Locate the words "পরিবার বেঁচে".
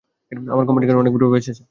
1.15-1.51